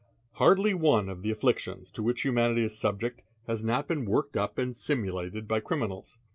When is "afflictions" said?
1.29-1.91